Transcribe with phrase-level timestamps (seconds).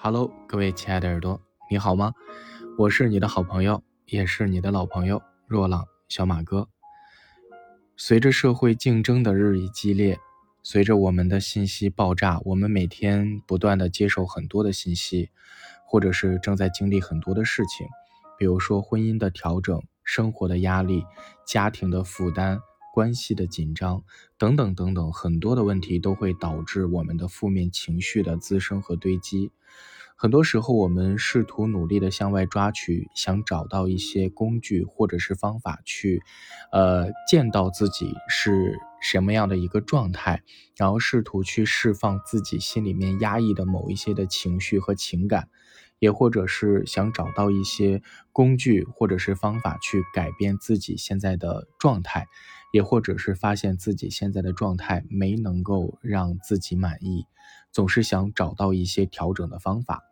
[0.00, 2.14] Hello，各位亲爱的耳朵，你好吗？
[2.78, 6.68] 我是你的好朋友，也是你的老朋友若朗小马哥。
[7.96, 10.16] 随着社会竞争的日益激烈，
[10.62, 15.30] 随着我们的信息爆炸，我们每天不断的接受很多的信息，
[15.84, 17.84] 或者是正在经历很多的事情，
[18.38, 21.04] 比如说婚姻的调整、生活的压力、
[21.44, 22.60] 家庭的负担。
[22.98, 24.02] 关系的紧张
[24.38, 29.52] 等等等等，很多的问题都会导致我们的负面情绪的滋生和堆积。
[30.16, 36.20] 很多时候，我们试图努力的向外抓取，想找到一些工具或者是方法去，
[36.72, 40.42] 呃，见到自己是什么样的一个状态，
[40.76, 45.48] 然后试图去释放自己心里面压抑的某一些的情绪和情感，
[46.00, 48.02] 也或者是想找到一些
[48.32, 52.26] 工具或者是方法去改变自己现在的状态。
[52.72, 57.26] 也或者是发现自己现在的状态没能够让自己满意，
[57.72, 60.02] 总是想找到一些调整的方法。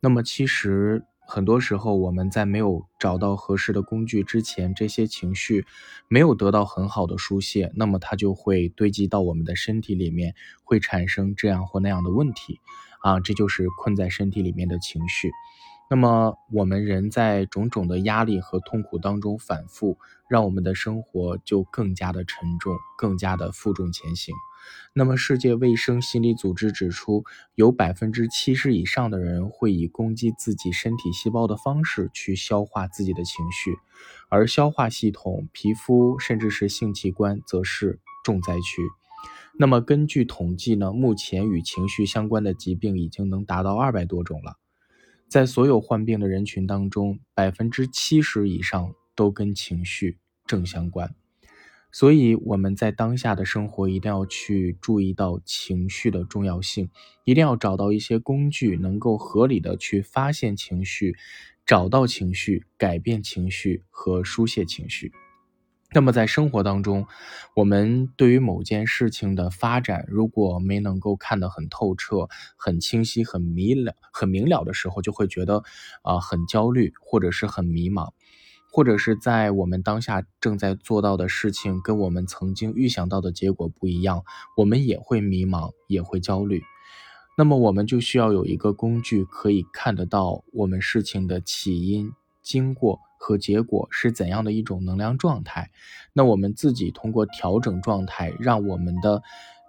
[0.00, 5.64] 那么其实很多时候我们在没有找到合适的工具之前，这些情绪
[6.08, 12.60] 没有得到很好的疏泄，那么它就会堆积到我们的身体里面，会产生这样或那样的问题。
[13.02, 15.30] 啊，这就是困在身体里面的情绪。
[15.88, 19.98] 那么，我们人在种种的压力和痛苦当中反复，
[20.28, 24.34] 让我们的生活就更加的沉重，更加的负重前行。
[24.92, 33.78] 那么，世界卫生心理组织指出，有百分之七十以上的人会以攻击自己身体细胞的方式去消化自己的情绪，
[34.28, 38.82] 而消化系统、皮肤甚至是性器官则是重灾区。
[39.56, 44.56] 那么，根据统计呢，目前与情绪相关的疾病已经能达到二百多种了。
[45.28, 51.14] 在所有患病的人群当中，百分之七十以上都跟情绪正相关，
[51.90, 56.88] 所以我们在当下的生活一定要去注意到情绪的重要性，
[57.24, 61.16] 一定要找到一些工具，能够合理的去发现情绪，
[61.66, 65.10] 找到情绪，改变情绪和疏泄情绪。
[65.92, 67.06] 那么在生活当中，
[67.54, 75.62] 我们对于某件事情的发展，如果没能够看得很透彻、很清晰、很明了、很明了的时候，就会觉得
[76.02, 78.10] 啊很焦虑，或者是很迷茫，
[78.72, 84.24] 或者是在我们当下正在做到的事情跟我们曾经预想到的结果不一样，
[84.56, 86.64] 我们也会迷茫，也会焦虑。
[87.38, 93.05] 那么我们就需要有一个工具，可以看得到我们事情的起因、经过。
[93.18, 95.70] 和结果是怎样的一种能量状态？
[96.12, 99.22] 那我们自己通过调整状态，让我们的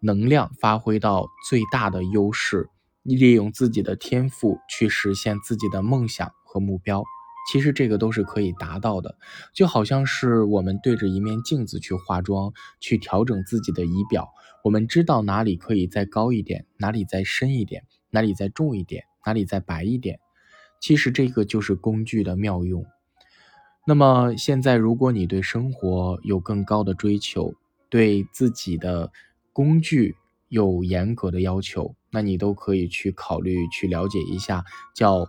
[0.00, 2.68] 能量发挥到最大的优势，
[3.02, 7.02] 利用自己的天赋去实现自己的梦想和目标。
[7.50, 9.16] 其实这个都是可以达到的，
[9.54, 14.28] 就好像是我们对着一面镜子去化妆，去调整自己的仪表。
[14.62, 20.20] 我们知道哪里可以再高一点，哪里再深一点，哪里再重一点，哪里再白一点。
[20.78, 22.84] 其实这个就是工具的妙用。
[23.88, 27.54] 那么现在，如果你对生活有更高的追求，
[27.88, 29.10] 对自己的
[29.54, 30.14] 工具
[30.50, 34.62] 有严格的要求，那你都可以去考虑去了解一下
[34.94, 35.26] 叫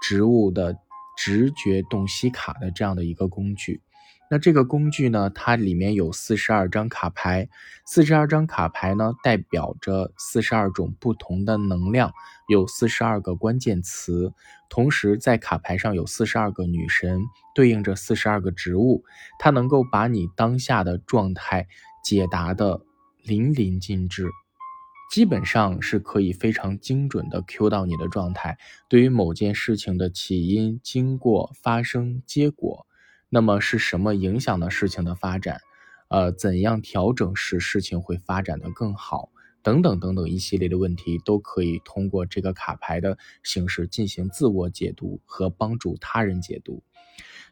[0.00, 0.74] 植物的
[1.18, 3.82] 直觉洞悉卡的这样的一个工具。
[4.30, 7.48] 那这个工具呢，它里面有四十二张卡牌，
[7.86, 12.12] 四十二张卡牌呢代表着四十二种不同的能量，
[12.46, 14.30] 有四十二个关键词，
[14.68, 17.22] 同时在卡牌上有四十二个女神，
[17.54, 19.02] 对应着四十二个植物，
[19.38, 21.66] 它能够把你当下的状态
[22.04, 22.82] 解答的
[23.22, 24.28] 淋漓尽致，
[25.10, 28.58] 基本上是可以非常精准的 Q 到你的状态，
[28.90, 32.84] 对于某件事情的起因、经过、发生、结果。
[33.30, 35.60] 那么是什么影响了事情的发展？
[36.08, 39.30] 呃，怎样调整使事情会发展的更好？
[39.62, 46.82] 等等等等一系列的问题，都可以通过这个卡牌的形式进行自我解读和帮助他人解读。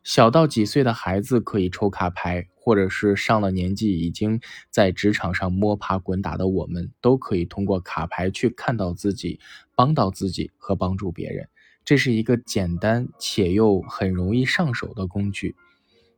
[0.03, 9.41] 小到几岁的孩子可以抽卡牌，或者是上了年纪已经在职场上摸爬滚打的我们，都可以通过卡牌去看到自己，
[9.75, 11.49] 帮到自己和帮助别人。
[11.85, 15.55] 这是一个简单且又很容易上手的工具。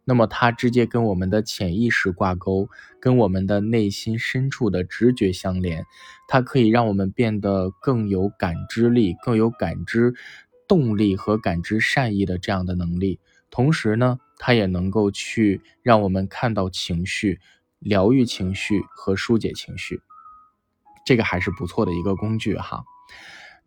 [0.09, 5.85] 那么它直接跟我们的潜意识挂钩，跟我们的内心深处的直觉相连，
[6.27, 10.15] 它可以让我们变得更有感知力，更有感知
[10.67, 13.21] 动力和感知善意的这样的能力。
[13.51, 17.39] 同时呢，它也能够去让我们看到情绪、
[17.79, 20.01] 疗愈情绪和疏解情绪，
[21.05, 22.83] 这个还是不错的一个工具哈。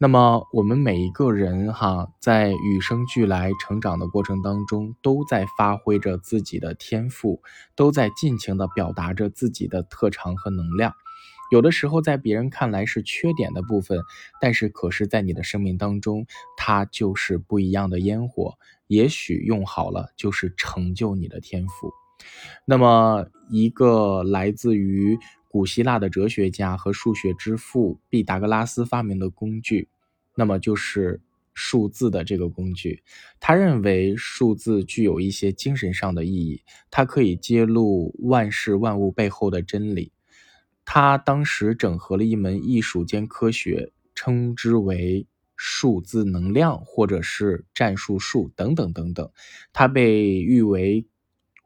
[0.03, 7.39] 那么我们每一个人哈，在与生俱来成长的过程当中，都在发挥着自己的天赋，
[7.75, 10.91] 都在尽情的表达着自己的特长和能量。
[11.51, 13.99] 有的时候在别人看来是缺点的部分，
[14.39, 16.25] 但是可是在你的生命当中，
[16.57, 18.55] 它就是不一样的烟火。
[18.87, 21.91] 也许用好了，就是成就你的天赋。
[22.65, 25.19] 那么，一个来自于
[25.51, 29.89] 古希腊的哲学家和数学之父毕达哥拉斯发明的工具，
[30.33, 31.19] 那么就是
[31.53, 33.03] 数字的这个工具。
[33.37, 40.13] 他认为数字具有一些精神上的意义，它可以揭露万事万物背后的真理。
[40.85, 45.27] 他当时整合了一门艺术兼科学，称之为
[45.57, 49.29] 数字能量，或者是战术术等等等等。
[49.73, 51.05] 他被誉为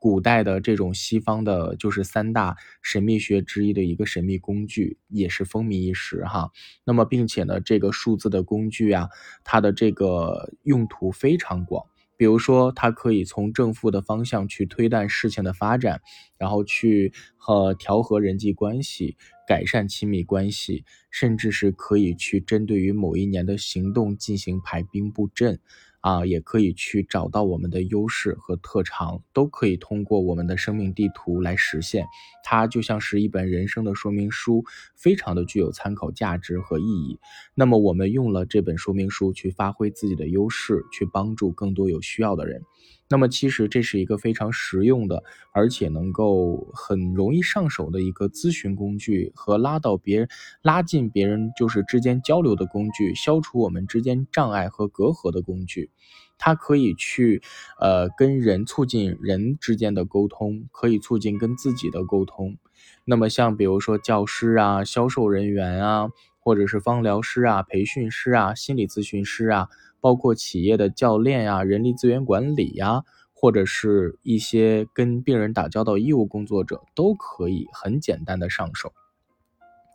[0.06, 6.52] 古代的这种西方的，就是三大神秘学之一的一个神秘工具，也是风靡一时哈。
[6.86, 9.10] 那么，并且呢，这个数字的工具啊，
[9.44, 11.88] 它的这个用途非常广。
[12.18, 16.00] 比如说，它可以从正负的方向去推断事情的发展，
[16.38, 19.18] 然后去和调和人际关系，
[19.48, 25.60] 改善亲密关系，甚至是可以去针对于某一年的行动进行排兵布阵。
[26.06, 32.06] 啊，也可以去找到我们的优势和特长，都可以通过我们的生命地图来实现。
[32.44, 34.64] 它就像是一本人生的说明书，
[34.96, 37.18] 非常的具有参考价值和意义。
[37.56, 42.62] 那么我们用了这本说明书去发挥自己的优势，去帮助更多有需要的人。
[43.08, 45.24] 那么其实这是一个非常实用的，
[45.54, 50.28] 而且能够很容易上手的一个咨询工具和拉到别人、
[50.64, 55.92] 拉近别人就是之间交流的工具，消除我们之间障碍和隔阂的工具。
[56.38, 57.42] 它可以去
[57.80, 62.58] 呃跟人促进人之间的沟通，可以促进跟自己的沟通。
[63.06, 66.10] 那么像比如说教师啊、销售人员啊，
[66.46, 69.68] 或者是方疗师啊、培训师啊、心理咨询师啊。
[70.00, 73.02] 包括企业的教练呀、人力资源管理呀，
[73.34, 78.94] 或者是一些跟病人打交道医务工作者，都可以很简单的上手。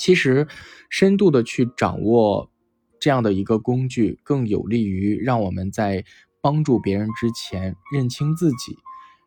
[0.00, 0.48] 其实，
[0.88, 2.50] 深度的去掌握
[2.98, 6.04] 这样的一个工具，更有利于让我们在
[6.40, 8.76] 帮助别人之前认清自己，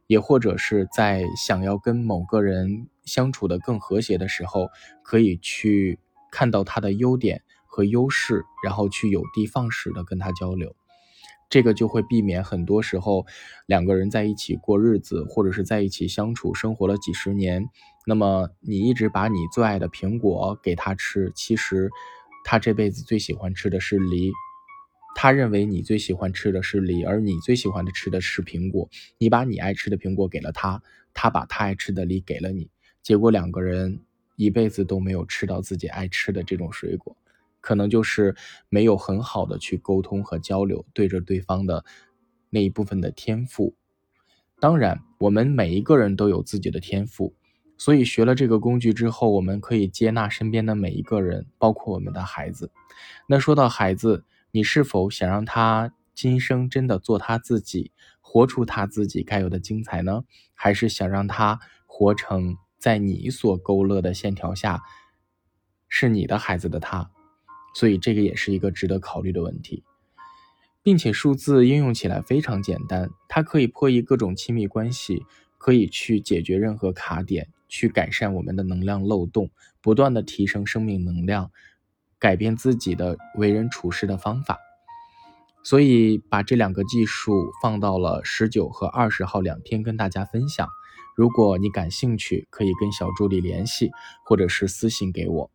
[0.08, 4.68] 也或者是在想要跟某个人相处的更和谐的时候，
[5.02, 5.98] 可以去
[6.34, 7.44] 看到他的优点。
[7.76, 10.76] 和优势，然后去有的放矢的跟他交流，
[11.50, 13.26] 这个就会避免很多时候
[13.66, 17.68] 两个人在一起过日子，或者是在一起相处生活了几十年，
[18.06, 21.90] 那么你一直把你最爱的苹果给他吃，其实
[22.46, 24.32] 他这辈子最喜欢吃的是梨，
[25.16, 28.88] 他认为你最喜欢吃的是梨，而你最喜欢的吃的是苹果，
[29.18, 30.80] 你把你爱吃的苹果给了他，
[31.16, 32.70] 他把他爱吃的梨给了你，
[33.02, 34.02] 结果两个人
[34.36, 37.16] 一辈子都没有吃到自己爱吃的这种水果。
[37.62, 38.36] 可能就是
[38.68, 41.86] 没有很好的去沟通和交流，对着对方的
[42.50, 43.74] 那一部分的天赋。
[44.60, 47.34] 当然，我们每一个人都有自己的天赋，
[47.78, 52.70] 所以学了这个工具之后，我们可以接纳身边的每一个人，包括我们的孩子。
[53.28, 60.24] 那说到孩子，你是否想让他今生真的做他自己，活出他自己该有的精彩呢？
[60.54, 64.82] 还是想让他活成在你所勾勒的线条下，
[65.88, 67.10] 是你的孩子的他？
[67.74, 69.86] 所以这个也是一个值得考虑的问题，
[70.84, 75.24] 并且数字应用起来非常简单，它可以破译各种亲密关系，
[75.58, 81.52] 可以去解决任何卡点，去改善我们的能量漏洞，不断的提升生命能量，
[82.20, 84.60] 改变自己的为人处事的方法。
[85.64, 90.68] 所以把这两个技术放到了十九和二十号两天跟大家分享。
[91.16, 93.92] 如果你感兴趣，可以跟小助理联系，
[94.26, 95.52] 或者是私信给我。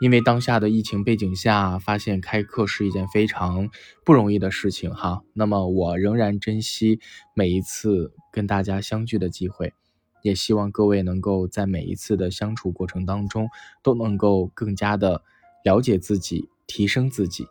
[0.00, 3.68] 因为当下的疫情背景下，发现开课是一件非常
[4.02, 5.20] 不容易的事情哈。
[5.34, 7.00] 那么我仍然珍惜
[7.34, 9.74] 每一次跟大家相聚的机会，
[10.22, 13.50] 也希望各位能够在每一次的相处过程当中，
[13.82, 15.22] 都能够更加的
[15.64, 17.46] 了解自己，提升自己。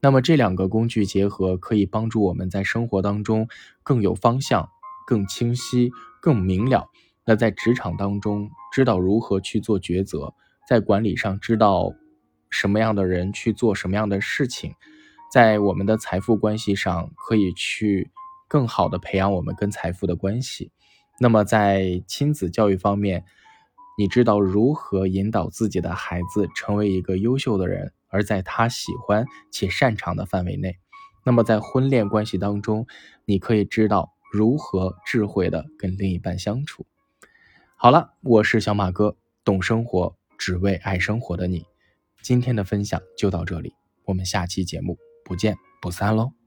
[0.00, 3.46] 那么这两个工具结合，可以帮助我们在生活当中
[3.82, 4.70] 更有方向、
[5.06, 5.90] 更清晰、
[6.20, 6.88] 更明了。
[7.24, 10.34] 那在职场当中，知道如何去做抉择。
[10.68, 11.92] 在管理上知道
[12.50, 14.74] 什么样的人去做什么样的事情，
[15.30, 18.10] 在我们的财富关系上可以去
[18.48, 20.70] 更好的培养我们跟财富的关系。
[21.18, 23.24] 那么在亲子教育方面，
[23.98, 30.78] 你知道如何引导自己的孩子成为一个优秀的人，而在他喜欢且擅长的范围内。
[31.24, 32.86] 那么在婚恋关系当中，
[33.24, 36.86] 你可以知道如何智慧的跟另一半相处。
[37.76, 40.16] 好了，我是小马哥，懂生活。
[40.38, 41.66] 只为爱生活的你，
[42.22, 43.74] 今天的分享就到这里，
[44.06, 46.41] 我们下期节目不见不散喽。